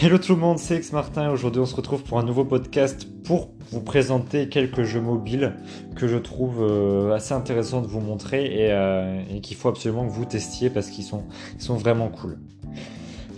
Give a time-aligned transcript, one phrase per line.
[0.00, 1.28] Hello tout le monde, c'est X Martin.
[1.28, 5.56] Aujourd'hui, on se retrouve pour un nouveau podcast pour vous présenter quelques jeux mobiles
[5.96, 10.06] que je trouve euh, assez intéressant de vous montrer et, euh, et qu'il faut absolument
[10.06, 11.24] que vous testiez parce qu'ils sont,
[11.56, 12.38] ils sont vraiment cool.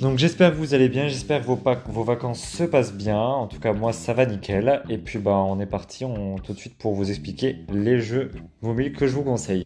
[0.00, 3.20] Donc j'espère que vous allez bien, j'espère que vos, vos, vacances se passent bien.
[3.20, 4.82] En tout cas moi ça va nickel.
[4.88, 8.32] Et puis bah on est parti on, tout de suite pour vous expliquer les jeux
[8.62, 9.64] mobiles que je vous conseille.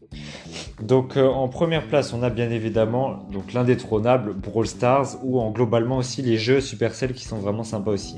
[0.82, 5.52] Donc euh, en première place, on a bien évidemment donc l'indétrônable Brawl Stars ou en
[5.52, 8.16] globalement aussi les jeux Supercell qui sont vraiment sympas aussi.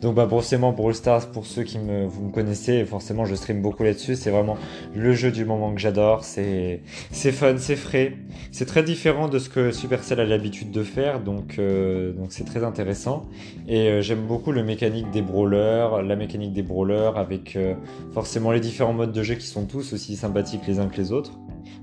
[0.00, 3.62] Donc bah forcément Brawl Stars pour ceux qui me vous me connaissez, forcément je stream
[3.62, 4.56] beaucoup là-dessus, c'est vraiment
[4.94, 8.16] le jeu du moment que j'adore, c'est c'est fun, c'est frais,
[8.52, 11.18] c'est très différent de ce que Supercell a l'habitude de faire.
[11.18, 13.26] Donc euh, donc c'est très intéressant.
[13.66, 17.58] Et euh, j'aime beaucoup le mécanique des brawlers, la mécanique des brawlers avec
[18.14, 21.10] forcément les différents modes de jeu qui sont tous aussi sympathiques les uns que les
[21.10, 21.32] autres.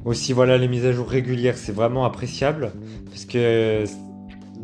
[0.06, 2.74] Aussi, voilà, les mises à jour régulières, c'est vraiment appréciable.
[3.06, 3.84] Parce que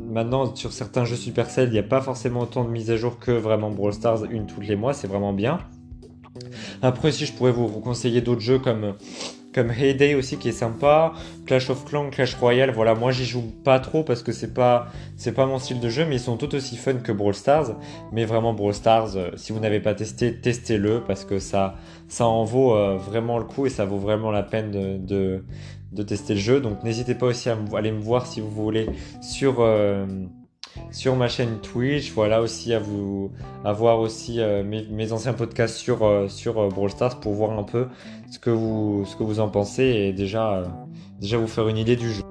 [0.09, 3.19] maintenant, sur certains jeux Supercell, il n'y a pas forcément autant de mises à jour
[3.19, 5.59] que vraiment Brawl Stars, une tous les mois, c'est vraiment bien.
[6.81, 8.95] Après, si je pourrais vous conseiller d'autres jeux comme
[9.53, 11.13] comme Heyday aussi qui est sympa,
[11.45, 14.87] Clash of Clans, Clash Royale, voilà, moi j'y joue pas trop parce que c'est pas
[15.17, 17.75] c'est pas mon style de jeu, mais ils sont tout aussi fun que Brawl Stars.
[18.11, 21.75] Mais vraiment Brawl Stars, euh, si vous n'avez pas testé, testez-le parce que ça
[22.07, 25.43] ça en vaut euh, vraiment le coup et ça vaut vraiment la peine de,
[25.91, 26.61] de, tester le jeu.
[26.61, 28.87] Donc n'hésitez pas aussi à aller me voir si vous voulez
[29.21, 30.05] sur euh,
[30.91, 32.11] sur ma chaîne Twitch.
[32.11, 33.31] Voilà aussi à vous
[33.63, 37.63] à voir aussi euh, mes, anciens podcasts sur euh, euh, Brawl Stars pour voir un
[37.63, 37.87] peu
[38.29, 40.63] ce que vous en pensez et déjà
[41.21, 42.23] vous faire une idée du jeu.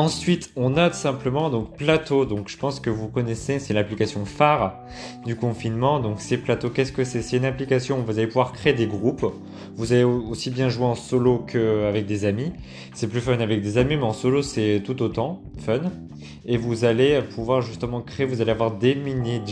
[0.00, 2.24] Ensuite, on a simplement donc Plateau.
[2.24, 4.78] Donc, je pense que vous connaissez, c'est l'application phare
[5.26, 6.00] du confinement.
[6.00, 6.70] Donc, c'est Plateau.
[6.70, 7.20] Qu'est-ce que c'est?
[7.20, 9.30] C'est une application où vous allez pouvoir créer des groupes.
[9.76, 12.50] Vous allez aussi bien jouer en solo qu'avec des amis.
[12.94, 15.80] C'est plus fun avec des amis, mais en solo, c'est tout autant fun.
[16.46, 19.42] Et vous allez pouvoir justement créer, vous allez avoir des mini,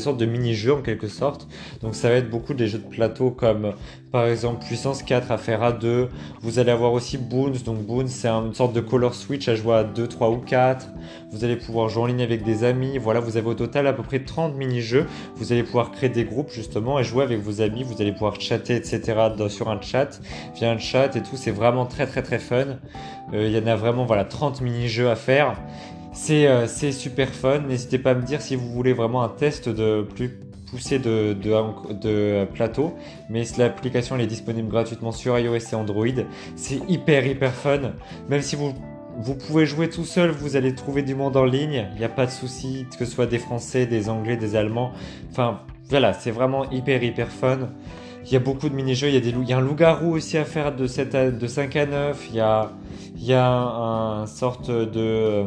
[0.00, 1.46] sortes de mini-jeux en quelque sorte.
[1.80, 3.72] Donc, ça va être beaucoup des jeux de plateau comme
[4.12, 6.08] par exemple puissance 4 à faire à 2.
[6.42, 7.54] Vous allez avoir aussi Boons.
[7.64, 10.86] Donc, Boons, c'est une sorte de color switch à jouer à 2, 3 ou 4.
[11.32, 12.98] Vous allez pouvoir jouer en ligne avec des amis.
[12.98, 15.06] Voilà, vous avez au total à peu près 30 mini-jeux.
[15.36, 17.82] Vous allez pouvoir créer des groupes justement et jouer avec vos amis.
[17.82, 19.14] Vous allez pouvoir chatter, etc.
[19.48, 20.20] sur un chat,
[20.54, 21.36] via un chat et tout.
[21.36, 22.78] C'est vraiment très très très fun.
[23.32, 25.56] Euh, il y en a vraiment voilà 30 mini-jeux à faire.
[26.12, 27.60] C'est euh, super fun.
[27.60, 30.38] N'hésitez pas à me dire si vous voulez vraiment un test de plus
[30.72, 32.94] de, plateau,
[33.28, 36.06] mais l'application est disponible gratuitement sur iOS et Android.
[36.56, 37.92] C'est hyper hyper fun,
[38.28, 38.74] même si vous
[39.18, 42.08] vous pouvez jouer tout seul, vous allez trouver du monde en ligne, il n'y a
[42.08, 44.92] pas de souci, que ce soit des Français, des Anglais, des Allemands.
[45.30, 45.60] Enfin,
[45.90, 47.68] voilà, c'est vraiment hyper, hyper fun.
[48.24, 50.38] Il y a beaucoup de mini-jeux, il y a, des il y un loup-garou aussi
[50.38, 52.70] à faire de, 7 de 5 à 9, il y a,
[53.16, 55.44] il y un, sorte de...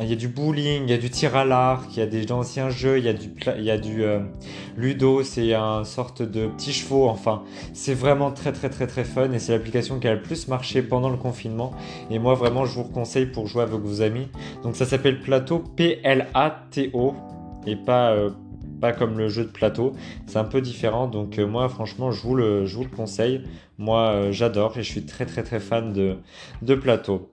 [0.00, 2.06] Il y a du bowling, il y a du tir à l'arc, il y a
[2.06, 4.18] des anciens jeux, il y a du, il y a du euh,
[4.76, 7.44] Ludo, c'est un sorte de petit chevaux, enfin,
[7.74, 10.82] c'est vraiment très très très très fun et c'est l'application qui a le plus marché
[10.82, 11.72] pendant le confinement.
[12.10, 14.26] Et moi vraiment, je vous conseille pour jouer avec vos amis.
[14.64, 17.14] Donc ça s'appelle Plateau, P-L-A-T-O,
[17.64, 18.30] et pas, euh,
[18.80, 19.92] pas comme le jeu de plateau.
[20.26, 23.44] C'est un peu différent, donc euh, moi franchement, je vous le, je vous le conseille.
[23.78, 26.16] Moi, j'adore et je suis très très très fan de,
[26.62, 27.30] de Plateau.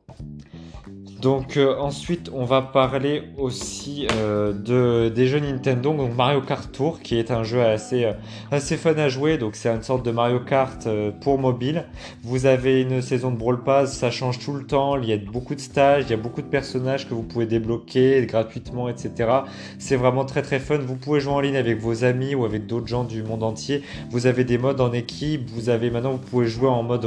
[1.21, 6.71] Donc euh, ensuite, on va parler aussi euh, de, des jeux Nintendo, donc Mario Kart
[6.71, 8.13] Tour, qui est un jeu assez, euh,
[8.49, 9.37] assez fun à jouer.
[9.37, 10.87] Donc c'est une sorte de Mario Kart
[11.21, 11.85] pour mobile.
[12.23, 14.97] Vous avez une saison de Brawl Pass, ça change tout le temps.
[14.97, 17.45] Il y a beaucoup de stages, il y a beaucoup de personnages que vous pouvez
[17.45, 19.29] débloquer gratuitement, etc.
[19.77, 20.79] C'est vraiment très très fun.
[20.79, 23.83] Vous pouvez jouer en ligne avec vos amis ou avec d'autres gens du monde entier.
[24.09, 25.51] Vous avez des modes en équipe.
[25.51, 27.05] Vous avez maintenant, vous pouvez jouer en mode,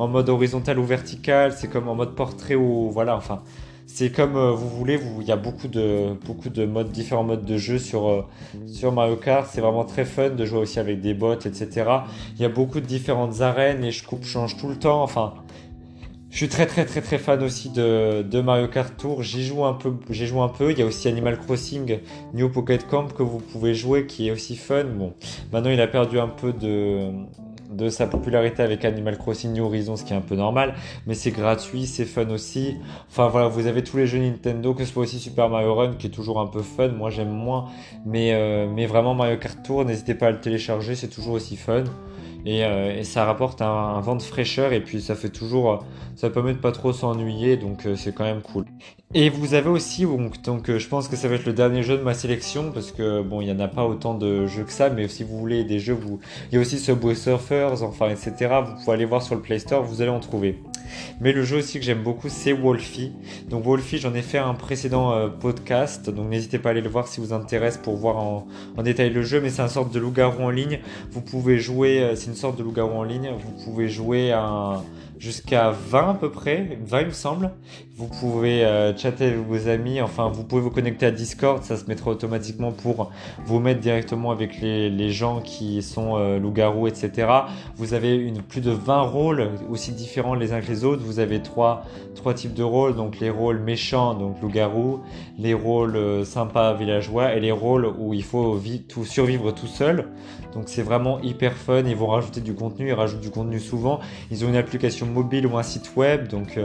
[0.00, 1.52] en mode horizontal ou vertical.
[1.52, 3.40] C'est comme en mode portrait ou voilà, enfin
[3.86, 7.44] c'est comme euh, vous voulez, il y a beaucoup de, beaucoup de modes, différents modes
[7.44, 8.26] de jeu sur, euh,
[8.66, 9.48] sur Mario Kart.
[9.50, 11.68] C'est vraiment très fun de jouer aussi avec des bots, etc.
[12.36, 15.02] Il y a beaucoup de différentes arènes et je coupe, change tout le temps.
[15.02, 15.34] Enfin,
[16.30, 19.22] je suis très très très très fan aussi de, de Mario Kart Tour.
[19.22, 20.70] J'y joue un peu, un peu.
[20.70, 21.98] Il y a aussi Animal Crossing
[22.32, 24.84] New Pocket Camp que vous pouvez jouer qui est aussi fun.
[24.84, 25.12] Bon,
[25.52, 27.10] maintenant il a perdu un peu de,
[27.72, 30.74] de sa popularité avec Animal Crossing New Horizons, ce qui est un peu normal,
[31.06, 32.76] mais c'est gratuit, c'est fun aussi.
[33.10, 35.94] Enfin voilà, vous avez tous les jeux Nintendo, que ce soit aussi Super Mario Run,
[35.94, 37.66] qui est toujours un peu fun, moi j'aime moins,
[38.06, 41.56] mais, euh, mais vraiment Mario Kart Tour, n'hésitez pas à le télécharger, c'est toujours aussi
[41.56, 41.84] fun.
[42.44, 45.84] Et, euh, et, ça rapporte un, vent de fraîcheur et puis ça fait toujours,
[46.16, 48.64] ça permet de pas trop s'ennuyer donc euh, c'est quand même cool.
[49.14, 51.82] Et vous avez aussi donc, donc euh, je pense que ça va être le dernier
[51.82, 54.64] jeu de ma sélection parce que bon il y en a pas autant de jeux
[54.64, 56.18] que ça mais si vous voulez des jeux vous
[56.50, 59.58] il y a aussi Subway Surfers enfin etc vous pouvez aller voir sur le Play
[59.58, 60.58] Store vous allez en trouver.
[61.20, 63.12] Mais le jeu aussi que j'aime beaucoup, c'est Wolfie.
[63.48, 66.88] Donc Wolfie, j'en ai fait un précédent euh, podcast, donc n'hésitez pas à aller le
[66.88, 68.46] voir si vous intéresse pour voir en,
[68.82, 69.40] détail le jeu.
[69.40, 70.80] Mais c'est une sorte de loup-garou en ligne.
[71.10, 73.32] Vous pouvez jouer, euh, c'est une sorte de loup-garou en ligne.
[73.38, 74.34] Vous pouvez jouer
[75.18, 77.50] jusqu'à 20 à peu près, 20 il me semble.
[77.94, 81.76] Vous pouvez euh, chatter avec vos amis, enfin vous pouvez vous connecter à Discord, ça
[81.76, 83.10] se mettra automatiquement pour
[83.44, 87.28] vous mettre directement avec les, gens qui sont euh, loups-garous, etc.
[87.76, 91.02] Vous avez une, plus de 20 rôles aussi différents les uns que les autres.
[91.04, 91.84] Vous avez trois,
[92.14, 95.00] trois types de rôles, donc les rôles méchants, donc loup-garou,
[95.38, 98.58] les rôles euh, sympas, villageois, et les rôles où il faut
[99.04, 100.08] survivre tout seul.
[100.54, 104.00] Donc c'est vraiment hyper fun, ils vont rajouter du contenu, ils rajoutent du contenu souvent.
[104.30, 106.58] Ils ont une application mobile ou un site web, donc...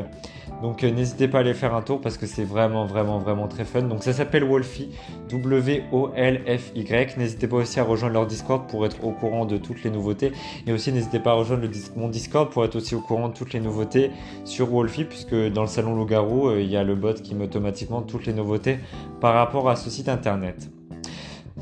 [0.61, 3.47] Donc euh, n'hésitez pas à aller faire un tour parce que c'est vraiment vraiment vraiment
[3.47, 3.83] très fun.
[3.83, 4.89] Donc ça s'appelle Wolfie,
[5.29, 7.17] W-O-L-F-Y.
[7.17, 10.31] N'hésitez pas aussi à rejoindre leur Discord pour être au courant de toutes les nouveautés.
[10.65, 13.53] Et aussi n'hésitez pas à rejoindre mon Discord pour être aussi au courant de toutes
[13.53, 14.11] les nouveautés
[14.45, 17.45] sur Wolfie puisque dans le salon Loup-Garou, euh, il y a le bot qui met
[17.45, 18.79] automatiquement toutes les nouveautés
[19.21, 20.69] par rapport à ce site internet.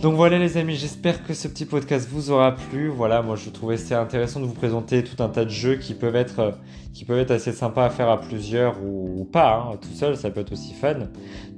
[0.01, 2.89] Donc voilà les amis, j'espère que ce petit podcast vous aura plu.
[2.89, 5.94] Voilà, moi je trouvais c'est intéressant de vous présenter tout un tas de jeux qui
[5.94, 6.51] peuvent être, euh,
[6.94, 9.77] qui peuvent être assez sympas à faire à plusieurs ou, pas, hein.
[9.81, 11.07] tout seul, ça peut être aussi fun.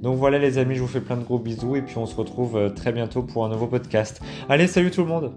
[0.00, 2.14] Donc voilà les amis, je vous fais plein de gros bisous et puis on se
[2.14, 4.20] retrouve euh, très bientôt pour un nouveau podcast.
[4.48, 5.32] Allez, salut tout le monde